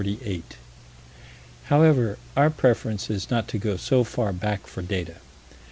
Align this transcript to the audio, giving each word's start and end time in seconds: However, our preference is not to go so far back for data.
However, 1.65 2.17
our 2.35 2.49
preference 2.49 3.11
is 3.11 3.29
not 3.29 3.47
to 3.49 3.59
go 3.59 3.77
so 3.77 4.03
far 4.03 4.33
back 4.33 4.65
for 4.65 4.81
data. 4.81 5.17